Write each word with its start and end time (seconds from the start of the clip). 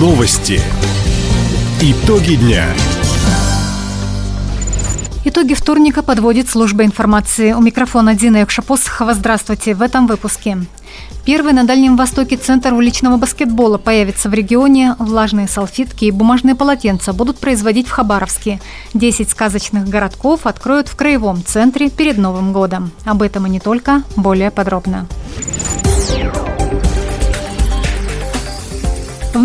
Новости. 0.00 0.62
Итоги 1.82 2.36
дня. 2.36 2.64
Итоги 5.26 5.52
вторника 5.52 6.02
подводит 6.02 6.48
служба 6.48 6.86
информации. 6.86 7.52
У 7.52 7.60
микрофона 7.60 8.14
Дина 8.14 8.38
Якшапосхова. 8.38 9.12
Здравствуйте. 9.12 9.74
В 9.74 9.82
этом 9.82 10.06
выпуске. 10.06 10.56
Первый 11.26 11.52
на 11.52 11.64
Дальнем 11.64 11.98
Востоке 11.98 12.38
центр 12.38 12.72
уличного 12.72 13.18
баскетбола 13.18 13.76
появится 13.76 14.30
в 14.30 14.32
регионе. 14.32 14.96
Влажные 14.98 15.46
салфетки 15.46 16.06
и 16.06 16.10
бумажные 16.10 16.54
полотенца 16.54 17.12
будут 17.12 17.36
производить 17.36 17.86
в 17.86 17.90
Хабаровске. 17.90 18.58
Десять 18.94 19.28
сказочных 19.28 19.86
городков 19.86 20.46
откроют 20.46 20.88
в 20.88 20.96
краевом 20.96 21.44
центре 21.44 21.90
перед 21.90 22.16
Новым 22.16 22.54
годом. 22.54 22.90
Об 23.04 23.20
этом 23.20 23.46
и 23.46 23.50
не 23.50 23.60
только. 23.60 24.02
Более 24.16 24.50
подробно. 24.50 25.06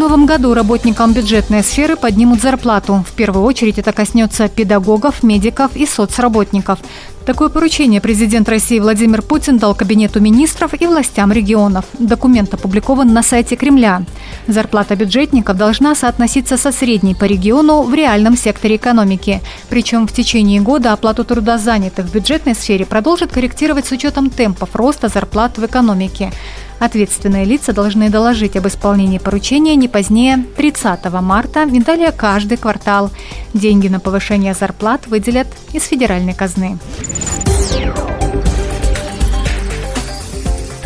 Новом 0.00 0.24
году 0.24 0.54
работникам 0.54 1.12
бюджетной 1.12 1.62
сферы 1.62 1.94
поднимут 1.94 2.40
зарплату. 2.40 3.04
В 3.06 3.12
первую 3.12 3.44
очередь 3.44 3.78
это 3.78 3.92
коснется 3.92 4.48
педагогов, 4.48 5.22
медиков 5.22 5.76
и 5.76 5.84
соцработников. 5.84 6.78
Такое 7.26 7.50
поручение 7.50 8.00
президент 8.00 8.48
России 8.48 8.78
Владимир 8.78 9.20
Путин 9.20 9.58
дал 9.58 9.74
Кабинету 9.74 10.18
министров 10.20 10.72
и 10.80 10.86
властям 10.86 11.30
регионов. 11.30 11.84
Документ 11.98 12.54
опубликован 12.54 13.12
на 13.12 13.22
сайте 13.22 13.56
Кремля. 13.56 14.02
Зарплата 14.46 14.96
бюджетников 14.96 15.58
должна 15.58 15.94
соотноситься 15.94 16.56
со 16.56 16.72
средней 16.72 17.14
по 17.14 17.26
региону 17.26 17.82
в 17.82 17.92
реальном 17.92 18.38
секторе 18.38 18.76
экономики. 18.76 19.42
Причем 19.68 20.08
в 20.08 20.12
течение 20.12 20.62
года 20.62 20.94
оплату 20.94 21.24
труда 21.24 21.58
занятых 21.58 22.06
в 22.06 22.14
бюджетной 22.14 22.54
сфере 22.54 22.86
продолжит 22.86 23.32
корректировать 23.32 23.86
с 23.86 23.92
учетом 23.92 24.30
темпов 24.30 24.74
роста 24.74 25.08
зарплат 25.08 25.58
в 25.58 25.66
экономике. 25.66 26.32
Ответственные 26.80 27.44
лица 27.44 27.74
должны 27.74 28.08
доложить 28.08 28.56
об 28.56 28.66
исполнении 28.66 29.18
поручения 29.18 29.76
не 29.76 29.86
позднее 29.86 30.44
30 30.56 31.04
марта 31.20 31.64
и 31.64 31.78
далее 31.78 32.10
каждый 32.10 32.56
квартал. 32.56 33.10
Деньги 33.52 33.88
на 33.88 34.00
повышение 34.00 34.54
зарплат 34.54 35.06
выделят 35.06 35.46
из 35.74 35.84
федеральной 35.84 36.32
казны. 36.32 36.78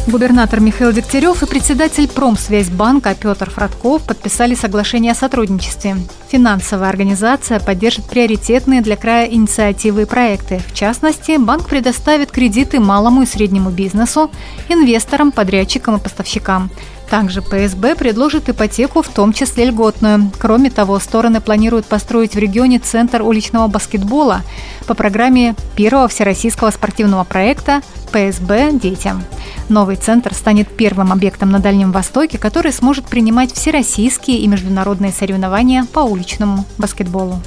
Губернатор 0.06 0.60
Михаил 0.60 0.92
Дегтярев 0.92 1.42
и 1.42 1.46
председатель 1.46 2.06
Промсвязьбанка 2.08 3.14
Петр 3.14 3.48
Фродков 3.48 4.02
подписали 4.02 4.54
соглашение 4.54 5.12
о 5.12 5.14
сотрудничестве. 5.14 5.96
Финансовая 6.28 6.90
организация 6.90 7.58
поддержит 7.58 8.04
приоритетные 8.04 8.82
для 8.82 8.96
края 8.96 9.26
инициативы 9.28 10.02
и 10.02 10.04
проекты. 10.04 10.60
В 10.68 10.74
частности, 10.74 11.38
банк 11.38 11.68
предоставит 11.68 12.30
кредиты 12.30 12.80
малому 12.80 13.22
и 13.22 13.26
среднему 13.26 13.70
бизнесу, 13.70 14.30
инвесторам, 14.68 15.32
подрядчикам 15.32 15.96
и 15.96 16.00
поставщикам. 16.00 16.70
Также 17.08 17.40
ПСБ 17.40 17.94
предложит 17.94 18.48
ипотеку, 18.50 19.00
в 19.00 19.08
том 19.08 19.32
числе 19.32 19.66
льготную. 19.66 20.30
Кроме 20.38 20.70
того, 20.70 20.98
стороны 20.98 21.40
планируют 21.40 21.86
построить 21.86 22.34
в 22.34 22.38
регионе 22.38 22.78
центр 22.78 23.22
уличного 23.22 23.68
баскетбола 23.68 24.42
по 24.86 24.94
программе 24.94 25.54
первого 25.76 26.08
всероссийского 26.08 26.70
спортивного 26.70 27.24
проекта 27.24 27.80
ПСБ 28.12 28.72
детям. 28.72 29.24
Новый 29.68 29.96
центр 29.96 30.34
станет 30.34 30.68
первым 30.68 31.12
объектом 31.12 31.50
на 31.50 31.58
Дальнем 31.58 31.90
Востоке, 31.90 32.38
который 32.38 32.72
сможет 32.72 33.06
принимать 33.06 33.52
всероссийские 33.52 34.38
и 34.38 34.46
международные 34.46 35.12
соревнования 35.12 35.86
по 35.92 36.00
уличному 36.00 36.64
баскетболу. 36.76 37.40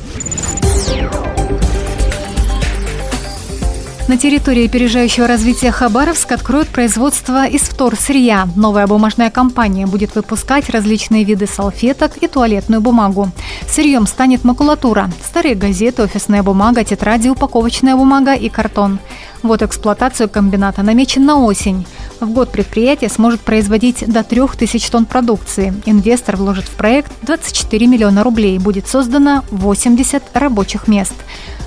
На 4.07 4.17
территории 4.17 4.65
опережающего 4.65 5.27
развития 5.27 5.69
Хабаровск 5.69 6.31
откроют 6.31 6.69
производство 6.69 7.45
из 7.45 7.63
вторсырья. 7.63 8.47
Новая 8.55 8.87
бумажная 8.87 9.29
компания 9.29 9.85
будет 9.85 10.15
выпускать 10.15 10.69
различные 10.69 11.25
виды 11.25 11.45
салфеток 11.45 12.15
и 12.23 12.29
туалетную 12.29 12.79
бумагу. 12.79 13.29
Сырьем 13.67 14.07
станет 14.07 14.45
макулатура, 14.45 15.11
старые 15.21 15.55
газеты, 15.55 16.03
офисная 16.03 16.41
бумага, 16.41 16.85
тетради, 16.85 17.27
упаковочная 17.27 17.97
бумага 17.97 18.33
и 18.33 18.47
картон. 18.47 18.99
Вот 19.43 19.61
эксплуатацию 19.61 20.29
комбината 20.29 20.83
намечен 20.83 21.25
на 21.25 21.43
осень. 21.43 21.85
В 22.19 22.29
год 22.31 22.51
предприятие 22.51 23.09
сможет 23.09 23.41
производить 23.41 24.03
до 24.07 24.23
3000 24.23 24.89
тонн 24.89 25.05
продукции. 25.05 25.73
Инвестор 25.85 26.35
вложит 26.35 26.65
в 26.65 26.75
проект 26.75 27.11
24 27.21 27.85
миллиона 27.85 28.23
рублей. 28.23 28.57
Будет 28.57 28.87
создано 28.87 29.43
80 29.51 30.23
рабочих 30.33 30.87
мест. 30.87 31.13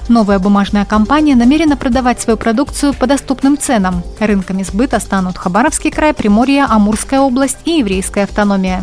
Новая 0.09 0.41
бумажная 0.41 0.85
компания 0.85 1.37
намерена 1.37 1.77
продавать 1.77 2.21
свою 2.21 2.37
продукцию 2.37 2.95
по 2.95 3.07
доступным 3.07 3.57
ценам. 3.57 4.03
Рынками 4.19 4.65
сбыта 4.65 4.99
станут 4.99 5.39
Хабаровский 5.39 5.93
край, 5.93 6.15
Приморье, 6.15 6.65
Амурская 6.65 7.21
область 7.21 7.59
и 7.65 7.79
Еврейская 7.79 8.25
автономия. 8.25 8.83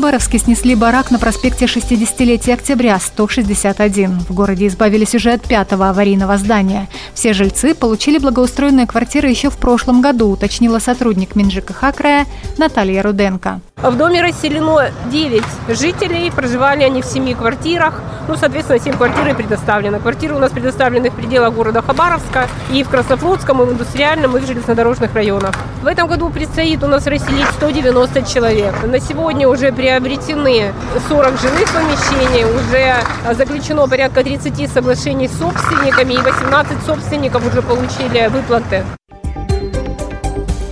Хабаровске 0.00 0.38
снесли 0.38 0.74
барак 0.74 1.10
на 1.10 1.18
проспекте 1.18 1.66
60-летия 1.66 2.54
октября 2.54 2.98
161. 2.98 4.20
В 4.20 4.32
городе 4.32 4.66
избавились 4.66 5.14
уже 5.14 5.32
от 5.32 5.42
пятого 5.46 5.90
аварийного 5.90 6.38
здания. 6.38 6.88
Все 7.12 7.34
жильцы 7.34 7.74
получили 7.74 8.16
благоустроенные 8.16 8.86
квартиры 8.86 9.28
еще 9.28 9.50
в 9.50 9.58
прошлом 9.58 10.00
году, 10.00 10.30
уточнила 10.30 10.78
сотрудник 10.78 11.36
МинЖКХ 11.36 11.94
края 11.94 12.24
Наталья 12.56 13.02
Руденко. 13.02 13.60
В 13.82 13.96
доме 13.96 14.20
расселено 14.20 14.90
9 15.06 15.42
жителей, 15.68 16.30
проживали 16.30 16.82
они 16.82 17.00
в 17.00 17.06
7 17.06 17.34
квартирах. 17.34 17.94
Ну, 18.28 18.36
соответственно, 18.36 18.78
7 18.78 18.92
квартир 18.92 19.34
предоставлено. 19.34 19.98
Квартиры 19.98 20.34
у 20.34 20.38
нас 20.38 20.52
предоставлены 20.52 21.10
в 21.10 21.14
пределах 21.14 21.54
города 21.54 21.80
Хабаровска 21.80 22.46
и 22.70 22.82
в 22.82 22.90
Краснофлотском, 22.90 23.62
и 23.62 23.64
в 23.64 23.72
индустриальном, 23.72 24.36
и 24.36 24.40
в 24.40 24.46
железнодорожных 24.46 25.14
районах. 25.14 25.54
В 25.82 25.86
этом 25.86 26.08
году 26.08 26.28
предстоит 26.28 26.84
у 26.84 26.88
нас 26.88 27.06
расселить 27.06 27.48
190 27.56 28.22
человек. 28.22 28.74
На 28.84 29.00
сегодня 29.00 29.48
уже 29.48 29.72
приобретены 29.72 30.72
40 31.08 31.40
жилых 31.40 31.72
помещений, 31.72 32.44
уже 32.44 32.96
заключено 33.34 33.88
порядка 33.88 34.22
30 34.22 34.70
соглашений 34.70 35.26
с 35.26 35.38
собственниками, 35.38 36.14
и 36.14 36.18
18 36.18 36.84
собственников 36.84 37.46
уже 37.46 37.62
получили 37.62 38.28
выплаты. 38.28 38.84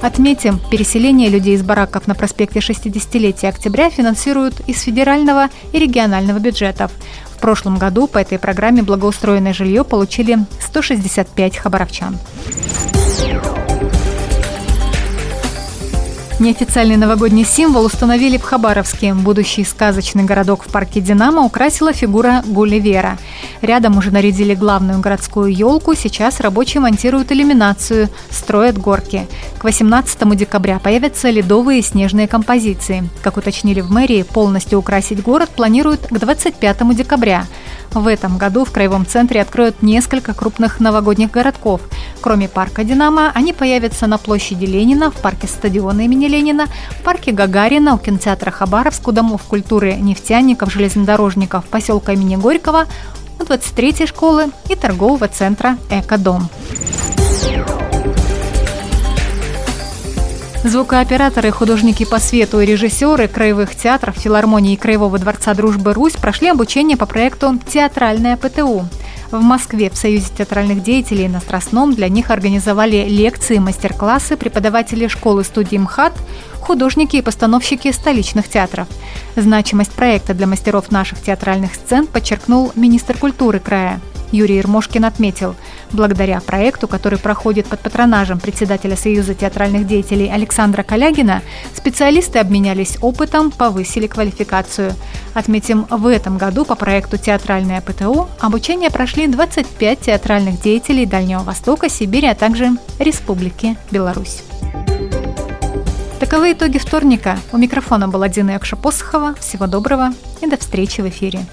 Отметим, 0.00 0.60
переселение 0.70 1.28
людей 1.28 1.54
из 1.54 1.62
бараков 1.62 2.06
на 2.06 2.14
проспекте 2.14 2.60
60-летия 2.60 3.48
октября 3.48 3.91
финансируют 3.91 4.60
из 4.69 4.81
федерального 4.82 5.48
и 5.72 5.78
регионального 5.78 6.38
бюджетов. 6.38 6.92
В 7.34 7.41
прошлом 7.41 7.78
году 7.78 8.06
по 8.06 8.19
этой 8.19 8.38
программе 8.38 8.82
благоустроенное 8.82 9.53
жилье 9.53 9.82
получили 9.82 10.38
165 10.60 11.56
хабаровчан. 11.56 12.16
Неофициальный 16.38 16.97
новогодний 16.97 17.44
символ 17.44 17.84
установили 17.84 18.38
в 18.38 18.42
Хабаровске. 18.42 19.12
Будущий 19.12 19.64
сказочный 19.64 20.22
городок 20.22 20.64
в 20.64 20.70
парке 20.70 21.00
«Динамо» 21.00 21.42
украсила 21.42 21.92
фигура 21.92 22.44
Гулливера. 22.47 23.19
Рядом 23.62 23.98
уже 23.98 24.10
нарядили 24.10 24.54
главную 24.54 25.00
городскую 25.00 25.52
елку, 25.52 25.94
сейчас 25.94 26.41
рабочие 26.41 26.80
монтируют 26.80 27.32
иллюминацию, 27.32 28.08
строят 28.30 28.78
горки. 28.78 29.26
К 29.58 29.64
18 29.64 30.36
декабря 30.36 30.78
появятся 30.78 31.30
ледовые 31.30 31.80
и 31.80 31.82
снежные 31.82 32.28
композиции. 32.28 33.08
Как 33.22 33.36
уточнили 33.36 33.80
в 33.80 33.91
мэрии, 33.91 34.22
полностью 34.22 34.78
украсить 34.78 35.22
город 35.22 35.50
планируют 35.50 36.06
к 36.06 36.19
25 36.19 36.96
декабря. 36.96 37.46
В 37.92 38.06
этом 38.06 38.36
году 38.36 38.64
в 38.64 38.70
Краевом 38.70 39.06
центре 39.06 39.41
откроют 39.41 39.82
несколько 39.82 40.34
крупных 40.34 40.78
новогодних 40.78 41.30
городков. 41.30 41.80
Кроме 42.20 42.48
парка 42.48 42.84
«Динамо», 42.84 43.32
они 43.34 43.52
появятся 43.52 44.06
на 44.06 44.19
площади 44.19 44.66
Ленина, 44.66 45.10
в 45.10 45.14
парке 45.14 45.46
стадиона 45.46 46.02
имени 46.02 46.26
Ленина, 46.26 46.66
в 46.90 47.02
парке 47.02 47.32
Гагарина, 47.32 47.94
у 47.94 47.98
кинотеатра 47.98 48.50
Хабаровск, 48.50 49.08
у 49.08 49.12
Домов 49.12 49.42
культуры 49.44 49.94
нефтяников, 49.94 50.72
железнодорожников, 50.72 51.64
поселка 51.66 52.12
имени 52.12 52.36
Горького, 52.36 52.86
23-й 53.38 54.06
школы 54.06 54.50
и 54.69 54.75
торгового 54.75 55.28
центра 55.28 55.76
«Экодом». 55.91 56.49
Звукооператоры, 60.64 61.50
художники 61.52 62.05
по 62.05 62.19
свету 62.19 62.61
и 62.61 62.67
режиссеры 62.67 63.29
краевых 63.29 63.75
театров, 63.76 64.17
филармонии 64.17 64.75
и 64.75 64.76
Краевого 64.76 65.19
дворца 65.19 65.55
дружбы 65.55 65.94
«Русь» 65.94 66.14
прошли 66.17 66.49
обучение 66.49 66.96
по 66.96 67.06
проекту 67.06 67.58
«Театральная 67.73 68.37
ПТУ». 68.37 68.85
В 69.30 69.42
Москве 69.42 69.90
в 69.90 69.96
Союзе 69.96 70.28
театральных 70.38 70.82
деятелей 70.82 71.28
на 71.28 71.40
Страстном 71.40 71.94
для 71.94 72.08
них 72.08 72.30
организовали 72.30 73.06
лекции 73.06 73.58
мастер-классы 73.58 74.38
преподаватели 74.38 75.06
школы 75.06 75.44
студии 75.44 75.76
МХАТ, 75.76 76.14
художники 76.60 77.16
и 77.16 77.22
постановщики 77.22 77.92
столичных 77.92 78.48
театров. 78.48 78.88
Значимость 79.36 79.92
проекта 79.92 80.32
для 80.32 80.46
мастеров 80.46 80.90
наших 80.90 81.20
театральных 81.20 81.75
сцен 81.75 82.06
подчеркнул 82.06 82.72
министр 82.75 83.19
культуры 83.19 83.60
края. 83.60 84.00
Юрий 84.32 84.56
Ермошкин 84.56 85.04
отметил, 85.04 85.54
благодаря 85.93 86.40
проекту, 86.40 86.88
который 86.88 87.19
проходит 87.19 87.67
под 87.67 87.81
патронажем 87.81 88.40
председателя 88.40 88.96
Союза 88.96 89.35
театральных 89.35 89.87
деятелей 89.87 90.31
Александра 90.31 90.82
Калягина, 90.82 91.43
специалисты 91.75 92.38
обменялись 92.38 92.99
опытом, 93.00 93.50
повысили 93.50 94.06
квалификацию. 94.06 94.94
Отметим, 95.35 95.87
в 95.90 96.06
этом 96.06 96.38
году 96.38 96.64
по 96.64 96.75
проекту 96.75 97.19
«Театральное 97.19 97.81
ПТУ» 97.81 98.29
обучение 98.40 98.90
прошли 98.90 99.26
25 99.26 100.00
театральных 100.00 100.61
деятелей 100.61 101.06
Дальнего 101.06 101.43
Востока, 101.43 101.88
Сибири, 101.88 102.29
а 102.29 102.34
также 102.34 102.70
Республики 102.99 103.76
Беларусь. 103.91 104.43
Таковы 106.19 106.52
итоги 106.52 106.79
вторника. 106.79 107.38
У 107.52 107.58
микрофона 107.58 108.08
была 108.08 108.29
Дина 108.29 108.50
Якша-Посохова. 108.50 109.38
Всего 109.38 109.67
доброго 109.67 110.12
и 110.41 110.46
до 110.46 110.56
встречи 110.56 111.00
в 111.00 111.08
эфире. 111.08 111.46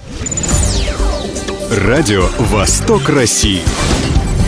Радио 1.70 2.28
«Восток 2.40 3.10
России». 3.10 3.62